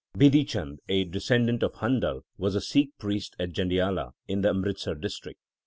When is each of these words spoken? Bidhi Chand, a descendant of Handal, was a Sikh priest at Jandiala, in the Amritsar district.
Bidhi 0.17 0.47
Chand, 0.47 0.79
a 0.89 1.03
descendant 1.03 1.61
of 1.61 1.73
Handal, 1.75 2.21
was 2.35 2.55
a 2.55 2.59
Sikh 2.61 2.89
priest 2.97 3.35
at 3.37 3.51
Jandiala, 3.53 4.13
in 4.27 4.41
the 4.41 4.49
Amritsar 4.49 4.95
district. 4.95 5.39